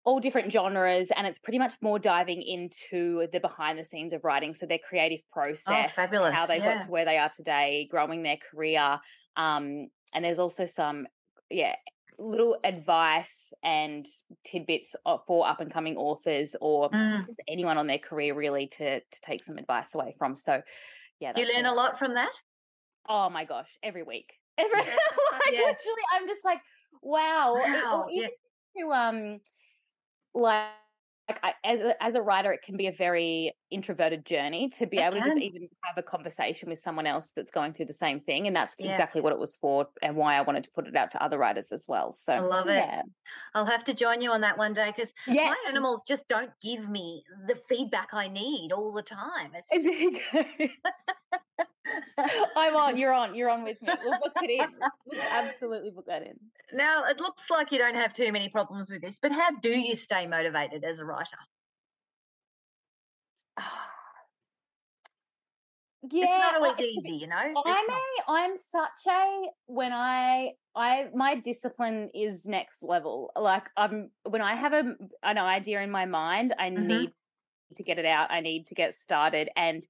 all 0.06 0.20
different 0.20 0.52
genres 0.52 1.10
and 1.16 1.28
it's 1.28 1.38
pretty 1.40 1.60
much 1.60 1.74
more 1.82 2.00
diving 2.00 2.42
into 2.42 3.28
the 3.34 3.40
behind 3.40 3.78
the 3.78 3.86
scenes 3.86 4.14
of 4.14 4.24
writing 4.24 4.54
so 4.56 4.66
their 4.66 4.80
creative 4.80 5.20
process 5.32 5.92
Oh, 5.98 6.02
how 6.32 6.46
they 6.46 6.58
yeah. 6.58 6.76
got 6.76 6.86
to 6.86 6.92
where 6.92 7.06
they 7.06 7.18
are 7.18 7.30
today 7.30 7.88
growing 7.92 8.24
their 8.24 8.38
career 8.38 9.00
um 9.36 9.90
and 10.14 10.24
there's 10.24 10.40
also 10.40 10.66
some 10.66 11.06
yeah 11.50 11.76
little 12.20 12.58
advice 12.64 13.54
and 13.64 14.06
tidbits 14.46 14.96
for 15.26 15.48
up 15.48 15.62
and 15.62 15.72
coming 15.72 15.96
authors 15.98 16.56
or 16.62 16.90
Mm. 16.90 17.26
just 17.26 17.40
anyone 17.48 17.78
on 17.78 17.88
their 17.88 17.98
career 17.98 18.34
really 18.36 18.68
to 18.68 19.00
to 19.00 19.22
take 19.22 19.44
some 19.44 19.58
advice 19.58 19.94
away 19.96 20.14
from 20.18 20.36
so 20.36 20.62
yeah 21.20 21.32
you 21.36 21.46
learn 21.48 21.66
a 21.66 21.74
lot 21.74 21.98
from 21.98 22.14
that? 22.16 22.32
oh 23.08 23.30
my 23.30 23.46
gosh 23.46 23.70
every 23.82 24.04
week 24.04 24.34
every 24.58 24.80
Yeah. 24.82 24.86
like 25.32 25.54
Yeah. 25.54 25.60
literally 25.60 26.06
i'm 26.14 26.28
just 26.28 26.44
like 26.44 26.60
wow, 27.02 27.56
It- 27.56 27.84
Wow, 27.84 28.08
yeah. 28.10 28.28
to 28.78 28.92
um 28.92 29.40
like 30.34 30.68
like 31.30 31.40
I, 31.44 31.54
as 31.64 31.80
a, 31.80 32.04
as 32.04 32.16
a 32.16 32.22
writer 32.22 32.52
it 32.52 32.62
can 32.64 32.76
be 32.78 32.88
a 32.88 32.92
very 32.92 33.54
introverted 33.70 34.26
journey 34.26 34.70
to 34.72 34.88
be 34.88 34.98
It 34.98 35.02
able 35.02 35.22
to 35.22 35.30
just 35.30 35.38
even 35.40 35.70
have 35.84 35.98
a 35.98 36.04
conversation 36.04 36.70
with 36.70 36.80
someone 36.80 37.06
else 37.06 37.28
that's 37.36 37.52
going 37.52 37.74
through 37.74 37.86
the 37.86 37.94
same 37.94 38.20
thing 38.20 38.48
and 38.48 38.56
that's 38.56 38.76
Yeah. 38.78 38.92
exactly 38.92 39.22
what 39.22 39.32
it 39.34 39.40
was 39.40 39.56
for 39.56 39.88
and 40.02 40.16
why 40.16 40.36
i 40.38 40.42
wanted 40.42 40.64
to 40.64 40.72
put 40.72 40.88
it 40.88 40.96
out 40.96 41.12
to 41.12 41.24
other 41.24 41.38
writers 41.38 41.72
as 41.72 41.86
well 41.88 42.14
so 42.14 42.34
I 42.34 42.40
love 42.40 42.68
it. 42.70 42.74
yeah 42.74 43.04
I'll 43.54 43.66
have 43.66 43.84
to 43.86 43.94
join 43.94 44.22
you 44.22 44.32
on 44.32 44.42
that 44.42 44.58
one 44.58 44.74
day 44.74 44.92
because 44.96 45.14
yes 45.26 45.50
my 45.50 45.64
animals 45.68 46.02
just 46.08 46.28
don't 46.28 46.52
give 46.62 46.88
me 46.90 47.24
the 47.48 47.56
feedback 47.68 48.14
I 48.14 48.28
need 48.28 48.72
all 48.72 48.92
the 48.94 49.04
time. 49.04 49.54
It's 49.54 49.70
go 49.72 51.66
i'm 52.56 52.76
on 52.76 52.98
you're 52.98 53.14
on 53.14 53.36
you're 53.36 53.50
on 53.50 53.64
with 53.64 53.82
me 53.82 53.90
we'll 54.04 54.18
book 54.18 54.34
it 54.42 54.50
in 54.50 54.70
we'll 55.06 55.22
absolutely 55.32 55.92
book 55.92 56.06
that 56.08 56.24
in 56.24 56.34
Now, 56.74 57.06
it 57.06 57.20
looks 57.20 57.50
like 57.50 57.72
you 57.72 57.78
don't 57.78 57.96
have 57.96 58.14
too 58.14 58.32
many 58.32 58.50
problems 58.50 58.92
with 58.92 59.02
this, 59.02 59.16
but 59.22 59.32
how 59.32 59.52
do 59.62 59.70
you 59.70 59.96
stay 59.96 60.28
motivated 60.28 60.84
as 60.84 61.00
a 61.00 61.06
writer? 61.06 61.38
yeah 63.58 63.64
it's 66.04 66.38
not 66.38 66.56
always 66.56 66.76
I- 66.78 66.84
easy, 66.84 67.14
you 67.14 67.28
know. 67.28 67.36
I'm 67.36 67.90
a, 67.90 68.24
I'm 68.28 68.58
such 68.72 69.08
a 69.08 69.48
when 69.66 69.92
I 69.94 70.54
I 70.76 71.10
my 71.14 71.36
discipline 71.36 72.10
is 72.14 72.46
next 72.46 72.82
level. 72.84 73.32
Like 73.36 73.70
I'm 73.76 74.12
when 74.24 74.42
I 74.42 74.56
have 74.56 74.74
a 74.74 74.96
an 75.24 75.38
idea 75.38 75.82
in 75.82 75.92
my 75.92 76.06
mind, 76.06 76.54
I 76.58 76.70
Mhm. 76.70 76.88
need 76.88 77.14
to 77.76 77.84
get 77.84 78.00
it 78.00 78.06
out. 78.06 78.32
I 78.32 78.42
need 78.42 78.68
to 78.68 78.76
get 78.76 78.96
started, 78.96 79.50
and 79.56 79.86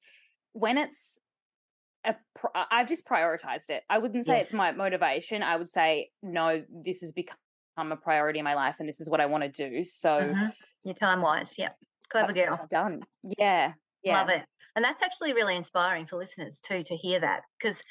when 0.53 0.77
it's 0.77 0.87
a 0.87 0.89
pr- 0.89 0.89
I- 0.89 0.93
I've 2.55 2.87
just 2.87 3.05
prioritized 3.05 3.69
it. 3.69 3.83
I 3.89 3.97
wouldn't 3.97 4.25
say 4.25 4.39
it's 4.39 4.53
my 4.53 4.71
motivation. 4.71 5.43
I 5.43 5.55
would 5.55 5.71
say 5.71 6.11
no. 6.21 6.63
This 6.85 7.01
has 7.01 7.11
become 7.11 7.37
a 7.91 7.95
priority 7.95 8.39
in 8.39 8.45
my 8.45 8.55
life, 8.55 8.75
and 8.79 8.87
this 8.87 8.99
is 9.01 9.09
what 9.09 9.21
I 9.21 9.25
want 9.27 9.43
to 9.43 9.69
do. 9.69 9.83
So 9.85 10.09
Mhm. 10.09 10.53
Your 10.83 10.95
time 10.95 11.21
wise, 11.21 11.55
yeah. 11.57 11.73
Clever 12.09 12.33
girl. 12.33 12.67
done. 12.71 13.03
Yeah, 13.37 13.73
yeah. 14.03 14.19
Love 14.19 14.29
it. 14.29 14.45
And 14.75 14.83
that's 14.85 15.01
actually 15.01 15.33
really 15.33 15.55
inspiring 15.55 16.07
for 16.07 16.15
listeners 16.17 16.59
too 16.61 16.83
to 16.83 16.95
hear 16.95 17.19
that 17.19 17.43
because 17.57 17.81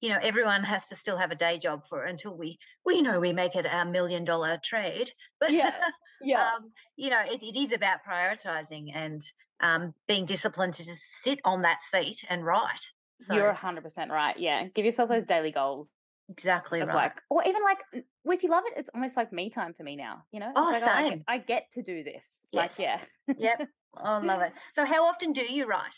you 0.00 0.10
know 0.10 0.18
everyone 0.22 0.62
has 0.62 0.86
to 0.88 0.96
still 0.96 1.16
have 1.16 1.32
a 1.32 1.34
day 1.34 1.58
job 1.58 1.82
for 1.88 2.04
until 2.04 2.36
we 2.36 2.58
we 2.84 3.02
know 3.02 3.18
we 3.18 3.32
make 3.32 3.56
it 3.56 3.66
our 3.66 3.84
million 3.84 4.24
dollar 4.24 4.58
trade. 4.62 5.12
But 5.40 5.50
Yeah, 5.52 5.72
Yeah. 6.20 6.48
um, 6.54 6.72
you 6.96 7.10
know 7.10 7.20
it, 7.20 7.42
it 7.42 7.58
is 7.58 7.72
about 7.72 7.98
prioritizing 8.08 8.92
and 8.94 9.20
um, 9.60 9.92
being 10.06 10.24
disciplined 10.26 10.74
to 10.74 10.84
just 10.84 11.02
sit 11.22 11.40
on 11.44 11.62
that 11.62 11.82
seat 11.82 12.24
and 12.28 12.44
write. 12.46 12.80
So 13.20 13.34
You're 13.34 13.48
100% 13.52 14.10
right. 14.10 14.38
Yeah. 14.38 14.68
Give 14.74 14.84
yourself 14.84 15.08
those 15.08 15.26
daily 15.26 15.50
goals. 15.52 15.88
exactly 16.30 16.82
right. 16.82 16.94
like 16.94 17.22
or 17.30 17.42
even 17.44 17.62
like 17.62 17.78
if 18.26 18.42
you 18.42 18.50
love 18.50 18.64
it 18.66 18.74
it's 18.76 18.90
almost 18.94 19.16
like 19.16 19.32
me 19.32 19.48
time 19.48 19.72
for 19.74 19.82
me 19.82 19.96
now 19.96 20.24
you 20.30 20.38
know 20.40 20.52
Oh, 20.54 20.66
like, 20.70 20.82
I, 20.82 21.02
get, 21.02 21.10
same. 21.10 21.24
I 21.26 21.38
get 21.38 21.70
to 21.72 21.82
do 21.82 22.04
this 22.04 22.26
like 22.52 22.72
yeah 22.78 23.00
yep, 23.38 23.62
I 23.96 24.18
love 24.18 24.42
it. 24.42 24.52
So 24.74 24.84
how 24.84 25.06
often 25.06 25.32
do 25.32 25.40
you 25.50 25.66
write? 25.66 25.96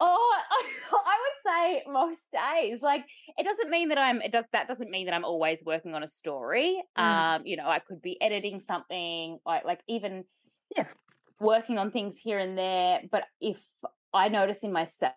oh 0.00 0.40
I, 0.50 0.68
I 0.92 1.16
would 1.22 1.52
say 1.52 1.82
most 1.90 2.20
days 2.32 2.82
like 2.82 3.04
it 3.38 3.44
doesn't 3.44 3.70
mean 3.70 3.88
that 3.90 3.98
i'm 3.98 4.20
it 4.22 4.32
does 4.32 4.44
that 4.52 4.66
doesn't 4.68 4.90
mean 4.90 5.06
that 5.06 5.14
i'm 5.14 5.24
always 5.24 5.60
working 5.64 5.94
on 5.94 6.02
a 6.02 6.08
story 6.08 6.82
Mm. 6.98 7.28
um 7.36 7.46
you 7.46 7.56
know 7.56 7.68
i 7.68 7.78
could 7.78 8.02
be 8.02 8.20
editing 8.20 8.60
something 8.60 9.38
like 9.46 9.64
like 9.64 9.80
even 9.88 10.24
Yeah. 10.76 10.86
working 11.40 11.78
on 11.78 11.90
things 11.90 12.16
here 12.16 12.38
and 12.38 12.56
there 12.56 13.02
but 13.10 13.24
if 13.40 13.56
i 14.12 14.28
notice 14.28 14.58
in 14.62 14.72
myself 14.72 15.14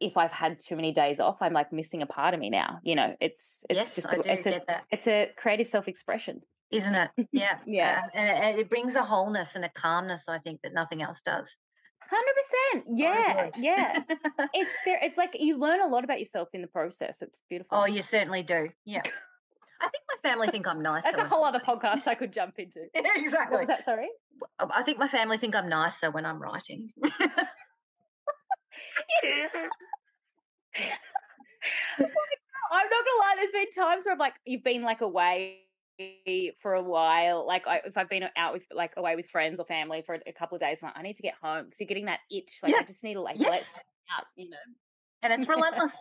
if 0.00 0.16
i've 0.16 0.32
had 0.32 0.58
too 0.58 0.76
many 0.76 0.92
days 0.92 1.20
off 1.20 1.36
i'm 1.40 1.52
like 1.52 1.72
missing 1.72 2.02
a 2.02 2.06
part 2.06 2.34
of 2.34 2.40
me 2.40 2.50
now 2.50 2.78
you 2.82 2.94
know 2.94 3.14
it's 3.20 3.64
it's 3.70 3.76
yes, 3.76 3.94
just 3.94 4.08
I 4.08 4.16
a, 4.16 4.22
do 4.22 4.28
it's 4.28 4.46
a 4.46 4.62
that. 4.66 4.84
it's 4.90 5.06
a 5.06 5.30
creative 5.36 5.68
self-expression 5.68 6.42
isn't 6.70 6.94
it? 6.94 7.10
Yeah. 7.32 7.58
Yeah. 7.66 8.02
Uh, 8.04 8.18
and, 8.18 8.44
and 8.44 8.58
it 8.58 8.68
brings 8.68 8.94
a 8.94 9.02
wholeness 9.02 9.54
and 9.54 9.64
a 9.64 9.68
calmness, 9.68 10.22
I 10.28 10.38
think, 10.38 10.60
that 10.62 10.74
nothing 10.74 11.02
else 11.02 11.20
does. 11.20 11.46
Hundred 12.10 12.34
percent. 12.40 12.98
Yeah, 12.98 13.44
would. 13.44 13.56
yeah. 13.58 13.98
It's 14.54 14.70
there. 14.86 14.98
It's 15.02 15.18
like 15.18 15.36
you 15.38 15.58
learn 15.58 15.82
a 15.82 15.86
lot 15.86 16.04
about 16.04 16.20
yourself 16.20 16.48
in 16.54 16.62
the 16.62 16.68
process. 16.68 17.18
It's 17.20 17.38
beautiful. 17.50 17.76
oh, 17.76 17.84
you 17.84 18.00
certainly 18.00 18.42
do. 18.42 18.68
Yeah. 18.86 19.02
I 19.80 19.88
think 19.88 20.04
my 20.08 20.28
family 20.28 20.48
think 20.48 20.66
I'm 20.66 20.82
nicer. 20.82 21.10
That's 21.12 21.22
a 21.22 21.28
whole 21.28 21.44
other 21.44 21.60
podcast 21.60 22.06
I 22.08 22.14
could 22.14 22.32
jump 22.32 22.54
into. 22.58 22.80
What 22.92 23.06
exactly. 23.16 23.58
was 23.58 23.68
that? 23.68 23.84
Sorry. 23.84 24.08
I 24.58 24.82
think 24.82 24.98
my 24.98 25.06
family 25.06 25.38
think 25.38 25.54
I'm 25.54 25.68
nicer 25.68 26.10
when 26.10 26.26
I'm 26.26 26.40
writing. 26.42 26.90
I'm 32.70 32.88
not 32.90 32.90
gonna 32.90 33.20
lie. 33.20 33.34
There's 33.36 33.52
been 33.52 33.70
times 33.72 34.04
where 34.04 34.12
I'm 34.12 34.18
like, 34.18 34.34
you've 34.44 34.62
been 34.64 34.82
like 34.82 35.00
away 35.00 35.64
for 36.60 36.74
a 36.74 36.82
while. 36.82 37.46
Like 37.46 37.66
I, 37.66 37.80
if 37.84 37.96
I've 37.96 38.08
been 38.08 38.24
out 38.36 38.52
with 38.52 38.62
like 38.72 38.92
away 38.96 39.16
with 39.16 39.26
friends 39.30 39.58
or 39.58 39.64
family 39.66 40.02
for 40.04 40.18
a 40.26 40.32
couple 40.32 40.56
of 40.56 40.60
days, 40.60 40.78
I'm 40.82 40.88
like, 40.88 40.98
I 40.98 41.02
need 41.02 41.16
to 41.16 41.22
get 41.22 41.34
home 41.42 41.64
because 41.64 41.80
you're 41.80 41.86
getting 41.88 42.06
that 42.06 42.20
itch. 42.30 42.58
Like 42.62 42.72
Yeah. 42.72 42.80
I 42.80 42.84
just 42.84 43.02
need 43.02 43.14
to 43.14 43.20
like 43.22 43.38
Yes. 43.38 43.50
let 43.50 43.82
out. 44.16 44.26
You 44.36 44.50
know. 44.50 44.56
and 45.22 45.32
it's 45.32 45.48
relentless. 45.48 45.92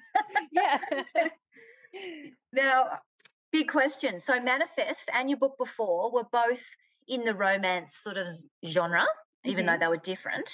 yeah. 0.52 0.78
now, 2.52 2.98
big 3.52 3.68
question. 3.68 4.20
So, 4.20 4.38
Manifest 4.40 5.08
and 5.14 5.30
your 5.30 5.38
book 5.38 5.56
before 5.58 6.12
were 6.12 6.26
both 6.30 6.60
in 7.08 7.24
the 7.24 7.34
romance 7.34 7.96
sort 7.96 8.16
of 8.18 8.26
genre, 8.66 9.06
even 9.44 9.64
Mhm. 9.64 9.68
though 9.68 9.78
they 9.78 9.88
were 9.88 9.96
different. 9.96 10.50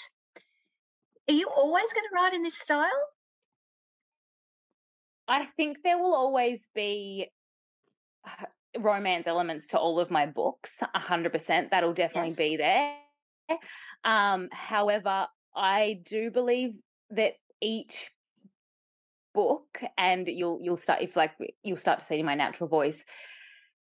Are 1.28 1.34
you 1.34 1.48
always 1.48 1.92
going 1.92 2.04
to 2.08 2.14
write 2.14 2.34
in 2.34 2.42
this 2.42 2.58
style? 2.58 2.88
I 5.28 5.46
think 5.56 5.78
there 5.84 5.98
will 5.98 6.14
always 6.14 6.60
be 6.74 7.30
uh, 8.26 8.46
romance 8.78 9.26
elements 9.26 9.68
to 9.68 9.78
all 9.78 10.00
of 10.00 10.10
my 10.10 10.26
books, 10.26 10.72
a 10.94 10.98
hundred 10.98 11.32
percent. 11.32 11.70
That'll 11.70 11.94
definitely 11.94 12.30
Yes. 12.30 12.36
be 12.38 12.56
there. 12.56 12.96
Um, 14.04 14.48
however, 14.50 15.26
I 15.54 16.00
do 16.04 16.30
believe 16.30 16.74
that 17.10 17.34
each 17.60 18.10
book, 19.32 19.80
and 19.96 20.26
you'll 20.26 20.58
you'll 20.60 20.76
start 20.76 21.02
if 21.02 21.14
like 21.16 21.32
you'll 21.62 21.76
start 21.76 22.00
to 22.00 22.04
see 22.04 22.18
in 22.18 22.26
my 22.26 22.34
natural 22.34 22.68
voice, 22.68 23.02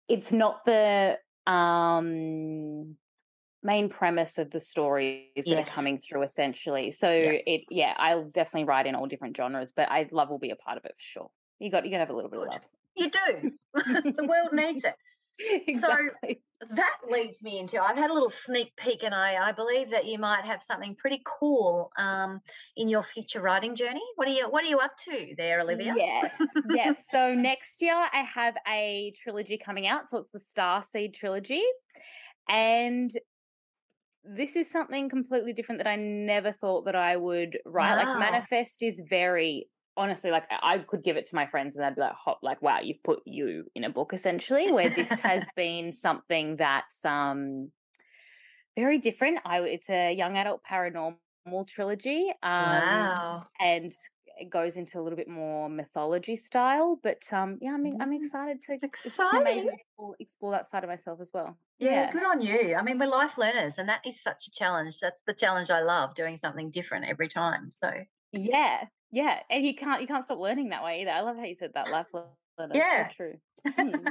it's 0.09 0.33
not 0.33 0.65
the 0.65 1.19
um 1.47 2.97
main 3.63 3.89
premise 3.89 4.39
of 4.39 4.51
the 4.51 4.61
stories 4.61 5.27
that 5.37 5.47
Yes. 5.47 5.69
are 5.69 5.73
coming 5.73 5.99
through 6.01 6.23
essentially. 6.23 6.91
So 6.93 7.11
Yeah. 7.11 7.39
it 7.47 7.65
yeah, 7.71 7.95
I'll 7.97 8.25
definitely 8.25 8.65
write 8.65 8.87
in 8.87 8.95
all 8.95 9.07
different 9.07 9.37
genres, 9.37 9.73
but 9.75 9.91
I 9.91 10.09
love 10.11 10.31
will 10.31 10.39
be 10.39 10.51
a 10.51 10.57
part 10.57 10.79
of 10.79 10.85
it 10.85 10.93
for 10.93 10.97
sure. 10.99 11.31
You 11.59 11.71
got 11.71 11.85
you 11.85 11.91
gotta 11.91 12.01
have 12.01 12.11
a 12.11 12.15
little 12.15 12.31
bit 12.31 12.41
of 12.41 12.49
love. 12.49 12.63
You 12.97 13.11
do. 13.11 13.53
the 14.17 14.27
world 14.27 14.53
needs 14.53 14.85
it. 14.85 14.95
exactly. 15.69 16.43
That 16.77 16.97
leads 17.09 17.43
me 17.43 17.59
into 17.59 17.83
I've 17.83 17.97
had 17.97 18.11
a 18.11 18.15
little 18.15 18.31
sneak 18.31 18.73
peek, 18.77 19.03
and 19.03 19.15
I, 19.15 19.49
I 19.49 19.53
believe 19.53 19.91
that 19.91 20.07
you 20.07 20.19
might 20.19 20.45
have 20.45 20.63
something 20.63 20.95
pretty 20.95 21.21
cool 21.25 21.91
um, 21.99 22.41
in 22.77 22.89
your 22.89 23.03
future 23.03 23.41
writing 23.41 23.75
journey. 23.75 24.03
What 24.15 24.29
are 24.29 24.33
you 24.33 24.49
What 24.49 24.65
are 24.65 24.69
you 24.69 24.79
up 24.79 24.97
to 25.07 25.35
there, 25.37 25.61
Olivia? 25.61 25.95
Yes, 25.97 26.33
yes. 26.71 26.97
So 27.11 27.35
next 27.35 27.83
year 27.83 27.95
I 27.95 28.23
have 28.23 28.55
a 28.69 29.13
trilogy 29.23 29.59
coming 29.59 29.89
out. 29.89 30.03
So 30.11 30.19
it's 30.19 30.31
the 30.33 30.41
Star 30.51 30.85
Seed 30.93 31.15
trilogy. 31.15 31.65
And 32.49 33.11
this 34.25 34.57
is 34.57 34.71
something 34.71 35.09
completely 35.09 35.53
different 35.53 35.81
that 35.81 35.89
I 35.89 35.97
never 35.97 36.53
thought 36.53 36.85
that 36.85 36.95
I 36.97 37.17
would 37.17 37.59
write. 37.65 37.97
Wow. 37.97 38.21
Like 38.21 38.33
Manifest 38.33 38.83
is 38.83 39.01
very 39.09 39.69
honestly 39.97 40.31
like 40.31 40.45
I 40.51 40.79
could 40.79 41.03
give 41.05 41.17
it 41.17 41.27
to 41.27 41.35
my 41.35 41.47
friends 41.47 41.77
and 41.77 41.85
they'd 41.85 41.95
be 41.95 42.01
like, 42.01 42.15
hot, 42.15 42.39
like, 42.43 42.63
wow, 42.63 42.81
you've 42.81 43.03
put 43.03 43.21
you 43.27 43.65
in 43.75 43.85
a 43.85 43.91
book 43.91 44.13
essentially, 44.15 44.71
where 44.73 44.91
this 44.91 45.09
has 45.09 45.45
been 45.57 45.93
something 45.93 46.57
that's 46.57 47.05
um 47.05 47.73
very 48.77 48.99
different. 48.99 49.41
I 49.45 49.61
it's 49.61 49.91
a 49.91 50.13
young 50.15 50.37
adult 50.37 50.63
paranormal 50.71 51.17
trilogy. 51.69 52.31
Um 52.43 52.71
wow. 52.71 53.47
and 53.61 53.93
it 54.39 54.51
goes 54.51 54.77
into 54.77 54.99
a 55.01 55.03
little 55.03 55.17
bit 55.17 55.29
more 55.29 55.69
mythology 55.69 56.37
style. 56.37 56.97
But 57.03 57.31
um, 57.33 57.59
yeah, 57.61 57.75
I'm 57.75 57.97
I'm 58.01 58.13
Mm, 58.13 58.13
excited 58.13 58.63
to 58.63 58.73
it's 58.73 58.85
it's 59.05 59.17
gonna 59.31 59.45
maybe 59.45 59.67
exciting. 59.67 59.73
explore, 59.73 60.17
explore 60.21 60.53
that 60.53 60.71
side 60.71 60.85
of 60.85 60.91
myself 60.91 61.21
as 61.21 61.31
well. 61.33 61.59
Yeah, 61.79 62.07
Yeah, 62.07 62.11
good 62.11 62.25
on 62.25 62.41
you. 62.41 62.77
I 62.77 62.83
mean, 62.83 62.99
we're 62.99 63.09
life 63.09 63.37
learners, 63.37 63.77
and 63.77 63.87
that 63.91 64.07
is 64.07 64.19
such 64.23 64.47
a 64.47 64.51
challenge. 64.51 65.01
That's 65.01 65.21
the 65.27 65.35
challenge 65.35 65.69
I 65.69 65.81
love, 65.83 66.15
doing 66.15 66.39
something 66.39 66.71
different 66.71 67.05
every 67.05 67.29
time. 67.29 67.71
So, 67.73 68.07
yeah, 68.33 68.89
yeah. 69.11 69.43
And 69.51 69.65
you 69.65 69.75
can't 69.75 70.01
you 70.01 70.07
can't 70.07 70.25
stop 70.25 70.39
learning 70.39 70.71
that 70.71 70.83
way 70.85 71.03
either. 71.03 71.11
I 71.11 71.21
love 71.21 71.37
how 71.37 71.45
you 71.45 71.55
said 71.55 71.73
that 71.75 71.91
life 71.91 72.07
learner. 72.67 72.75
It's 72.75 72.85
yeah. 72.85 73.09
so 73.09 73.15
true. 73.17 73.35
Hmm. 73.79 74.09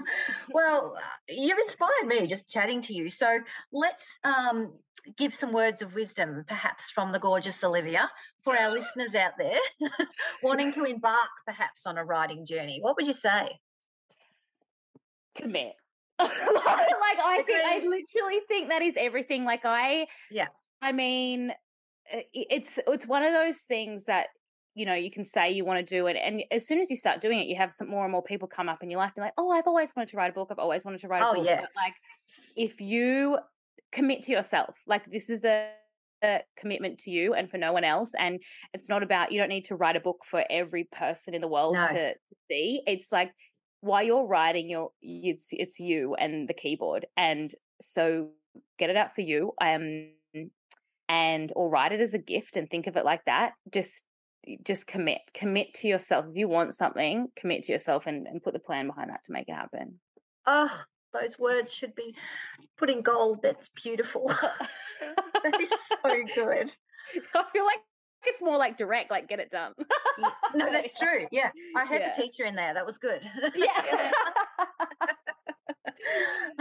well, 0.53 0.95
uh, 0.97 1.01
you've 1.27 1.57
inspired 1.67 2.07
me 2.07 2.25
just 2.25 2.47
chatting 2.47 2.81
to 2.83 2.93
you. 2.93 3.09
So, 3.09 3.39
let's 3.73 4.03
um, 4.23 4.71
give 5.17 5.33
some 5.33 5.51
words 5.51 5.81
of 5.81 5.93
wisdom, 5.93 6.45
perhaps 6.47 6.89
from 6.91 7.11
the 7.11 7.19
gorgeous 7.19 7.61
Olivia, 7.63 8.09
for 8.45 8.57
our 8.57 8.71
listeners 8.71 9.13
out 9.13 9.33
there 9.37 9.59
wanting 10.43 10.71
to 10.73 10.85
embark 10.85 11.27
perhaps 11.45 11.85
on 11.85 11.97
a 11.97 12.05
writing 12.05 12.45
journey. 12.45 12.79
What 12.81 12.95
would 12.95 13.07
you 13.07 13.13
say? 13.13 13.59
Commit. 15.37 15.73
like 16.19 16.29
I 16.29 17.43
think 17.45 17.59
I 17.65 17.75
literally 17.77 18.41
think 18.47 18.69
that 18.69 18.81
is 18.81 18.93
everything. 18.97 19.43
Like 19.43 19.65
I 19.65 20.07
Yeah. 20.29 20.47
I 20.81 20.91
mean, 20.91 21.51
i- 22.11 22.25
it's 22.33 22.77
it's 22.87 23.07
one 23.07 23.23
of 23.23 23.33
those 23.33 23.57
things 23.67 24.03
that 24.07 24.27
you 24.75 24.85
know 24.85 24.93
you 24.93 25.11
can 25.11 25.25
say 25.25 25.51
you 25.51 25.65
want 25.65 25.85
to 25.85 25.95
do 25.95 26.07
it, 26.07 26.15
and 26.21 26.43
as 26.51 26.65
soon 26.67 26.79
as 26.79 26.89
you 26.89 26.97
start 26.97 27.21
doing 27.21 27.39
it, 27.39 27.47
you 27.47 27.55
have 27.57 27.73
some 27.73 27.89
more 27.89 28.03
and 28.03 28.11
more 28.11 28.23
people 28.23 28.47
come 28.47 28.69
up 28.69 28.83
in 28.83 28.89
your 28.89 28.99
life 28.99 29.11
and 29.15 29.23
like, 29.23 29.33
oh, 29.37 29.51
I've 29.51 29.67
always 29.67 29.89
wanted 29.95 30.09
to 30.11 30.17
write 30.17 30.29
a 30.31 30.33
book. 30.33 30.49
I've 30.51 30.59
always 30.59 30.83
wanted 30.83 31.01
to 31.01 31.07
write 31.07 31.21
a 31.21 31.27
Oh, 31.29 31.33
book. 31.35 31.45
yeah. 31.45 31.61
But 31.61 31.69
like, 31.75 31.93
if 32.55 32.79
you 32.81 33.37
commit 33.91 34.23
to 34.23 34.31
yourself, 34.31 34.75
like 34.87 35.05
this 35.11 35.29
is 35.29 35.43
a, 35.43 35.71
a 36.23 36.41
commitment 36.57 36.99
to 36.99 37.11
you 37.11 37.33
and 37.33 37.49
for 37.49 37.57
no 37.57 37.73
one 37.73 37.83
else, 37.83 38.09
and 38.17 38.39
it's 38.73 38.87
not 38.89 39.03
about 39.03 39.31
you 39.31 39.39
don't 39.39 39.49
need 39.49 39.65
to 39.65 39.75
write 39.75 39.95
a 39.95 39.99
book 39.99 40.19
for 40.29 40.43
every 40.49 40.85
person 40.85 41.33
in 41.33 41.41
the 41.41 41.47
world 41.47 41.75
No. 41.75 41.87
to, 41.87 42.13
to 42.13 42.35
see. 42.49 42.81
It's 42.87 43.11
like 43.11 43.31
while 43.81 44.03
you're 44.03 44.25
writing, 44.25 44.69
you're 44.69 44.91
it's 45.01 45.47
it's 45.51 45.79
you 45.79 46.15
and 46.15 46.47
the 46.47 46.53
keyboard, 46.53 47.07
and 47.17 47.53
so 47.81 48.29
get 48.79 48.89
it 48.89 48.95
out 48.95 49.15
for 49.15 49.21
you. 49.21 49.53
Um, 49.59 50.11
and 51.09 51.51
or 51.57 51.69
write 51.69 51.91
it 51.91 51.99
as 51.99 52.13
a 52.13 52.17
gift 52.17 52.55
and 52.55 52.69
think 52.69 52.87
of 52.87 52.95
it 52.95 53.03
like 53.03 53.25
that. 53.25 53.51
Just 53.69 54.01
just 54.65 54.87
commit. 54.87 55.21
Commit 55.33 55.73
to 55.75 55.87
yourself. 55.87 56.25
If 56.29 56.35
you 56.35 56.47
want 56.47 56.75
something, 56.75 57.27
commit 57.35 57.63
to 57.65 57.71
yourself 57.71 58.07
and, 58.07 58.27
and 58.27 58.41
put 58.41 58.53
the 58.53 58.59
plan 58.59 58.87
behind 58.87 59.09
that 59.09 59.23
to 59.25 59.31
make 59.31 59.47
it 59.47 59.53
happen. 59.53 59.99
Oh, 60.45 60.71
those 61.13 61.37
words 61.37 61.73
should 61.73 61.93
be 61.95 62.15
put 62.77 62.89
in 62.89 63.01
gold. 63.01 63.39
That's 63.43 63.69
beautiful. 63.83 64.27
that 65.43 65.61
is 65.61 65.69
so 65.69 66.15
good. 66.35 66.71
I 67.35 67.43
feel 67.51 67.65
like 67.65 67.79
it's 68.25 68.41
more 68.41 68.57
like 68.57 68.77
direct, 68.77 69.09
like 69.11 69.27
get 69.27 69.39
it 69.39 69.49
done. 69.49 69.73
No, 70.53 70.71
that's 70.71 70.97
true. 70.99 71.25
Yeah, 71.31 71.49
I 71.75 71.85
had 71.85 72.01
Yeah. 72.01 72.13
the 72.15 72.21
teacher 72.21 72.45
in 72.45 72.55
there. 72.55 72.73
That 72.73 72.85
was 72.85 72.97
good. 72.97 73.21
yeah. 73.55 74.11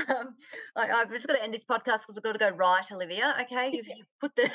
um, 0.08 0.34
I, 0.76 0.90
I've 0.90 1.10
just 1.10 1.26
got 1.26 1.34
to 1.34 1.42
end 1.42 1.52
this 1.52 1.64
podcast 1.64 2.00
because 2.00 2.16
I've 2.16 2.22
got 2.22 2.32
to 2.32 2.38
go 2.38 2.50
right, 2.50 2.84
Olivia. 2.90 3.34
Okay, 3.42 3.70
you've, 3.72 3.86
you've 3.86 4.06
put 4.20 4.34
the. 4.36 4.50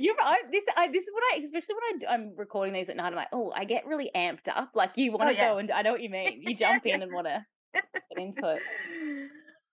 You're 0.00 0.14
right. 0.16 0.40
This 0.50 0.62
I, 0.76 0.86
this 0.88 1.02
is 1.02 1.08
what 1.12 1.22
I 1.34 1.44
especially 1.44 1.74
when 1.74 2.08
I, 2.10 2.14
am 2.14 2.32
recording 2.36 2.74
these 2.74 2.88
at 2.88 2.96
night. 2.96 3.08
I'm 3.08 3.14
like, 3.14 3.28
oh, 3.32 3.52
I 3.54 3.64
get 3.64 3.86
really 3.86 4.10
amped 4.16 4.48
up. 4.48 4.70
Like 4.74 4.92
you 4.96 5.12
want 5.12 5.30
to 5.30 5.36
Oh, 5.36 5.42
yeah. 5.42 5.52
go 5.52 5.58
and 5.58 5.70
I 5.70 5.82
know 5.82 5.92
what 5.92 6.02
you 6.02 6.10
mean. 6.10 6.42
You 6.46 6.56
jump 6.58 6.86
in 6.86 7.02
and 7.02 7.12
want 7.12 7.26
to 7.26 7.44
get 7.74 7.84
into 8.16 8.56
it. 8.56 8.62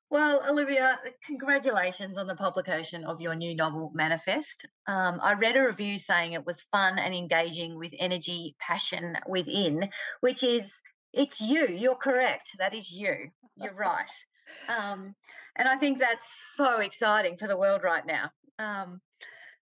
Well, 0.09 0.41
Olivia, 0.49 0.99
congratulations 1.25 2.17
on 2.17 2.27
the 2.27 2.35
publication 2.35 3.03
of 3.03 3.19
your 3.19 3.35
new 3.35 3.53
novel, 3.55 3.91
Manifest. 3.93 4.65
Um, 4.87 5.19
I 5.21 5.33
read 5.33 5.57
a 5.57 5.65
review 5.65 5.99
saying 5.99 6.31
it 6.31 6.45
was 6.45 6.63
fun 6.71 6.97
and 6.97 7.13
engaging 7.13 7.77
with 7.77 7.91
energy, 7.99 8.55
passion 8.59 9.17
within, 9.27 9.89
which 10.21 10.43
is, 10.43 10.65
it's 11.11 11.41
you. 11.41 11.67
You're 11.67 11.95
correct. 11.95 12.51
That 12.57 12.73
is 12.73 12.89
you. 12.89 13.31
You're 13.55 13.73
right. 13.73 14.11
Um, 14.69 15.13
and 15.57 15.67
I 15.67 15.77
think 15.77 15.99
that's 15.99 16.25
so 16.55 16.79
exciting 16.79 17.37
for 17.37 17.47
the 17.47 17.57
world 17.57 17.81
right 17.83 18.03
now. 18.05 18.31
Um, 18.59 18.99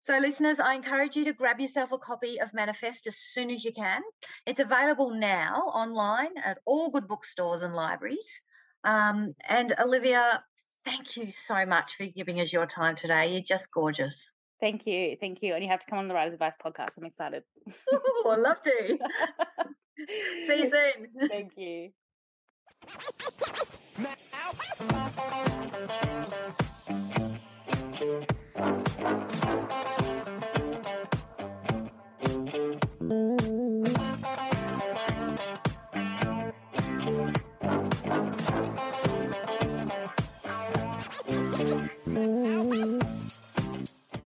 so, 0.04 0.18
listeners, 0.18 0.58
I 0.58 0.74
encourage 0.74 1.14
you 1.14 1.24
to 1.26 1.32
grab 1.32 1.60
yourself 1.60 1.92
a 1.92 1.98
copy 1.98 2.40
of 2.40 2.52
Manifest 2.52 3.06
as 3.06 3.16
soon 3.16 3.50
as 3.50 3.64
you 3.64 3.72
can. 3.72 4.02
It's 4.46 4.58
available 4.58 5.10
now 5.10 5.70
online 5.72 6.36
at 6.44 6.58
all 6.64 6.90
good 6.90 7.06
bookstores 7.06 7.62
and 7.62 7.72
libraries. 7.74 8.28
Um, 8.82 9.34
and 9.48 9.74
Olivia, 9.78 10.42
thank 10.84 11.16
you 11.16 11.30
so 11.46 11.64
much 11.66 11.92
for 11.96 12.06
giving 12.06 12.40
us 12.40 12.52
your 12.52 12.66
time 12.66 12.96
today. 12.96 13.32
You're 13.32 13.42
just 13.42 13.70
gorgeous. 13.72 14.20
Thank 14.60 14.86
you, 14.86 15.16
thank 15.20 15.38
you, 15.40 15.54
and 15.54 15.62
you 15.62 15.70
have 15.70 15.80
to 15.80 15.86
come 15.86 16.00
on 16.00 16.08
the 16.08 16.14
Writers 16.14 16.34
Advice 16.34 16.54
podcast. 16.64 16.90
I'm 16.96 17.04
excited. 17.04 17.44
Ooh, 17.92 18.28
I'd 18.28 18.38
love 18.38 18.62
to. 18.62 18.70
See 20.46 20.62
you 20.62 20.70
soon. 20.70 21.28
Thank 21.28 21.52
you. 21.56 21.90
Now. 28.00 28.36